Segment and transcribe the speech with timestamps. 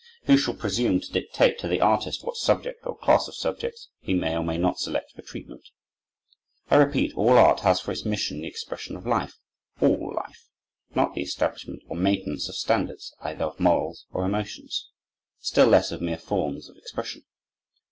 [0.23, 4.15] Who shall presume to dictate to the artist what subject, or class of subjects, he
[4.15, 5.61] may or may not select for treatment?
[6.71, 9.37] I repeat, all art has for its mission the expression of life,
[9.79, 10.47] all life;
[10.95, 14.89] not the establishment or maintenance of standards either of morals or emotions;
[15.39, 17.21] still less of mere forms of expression.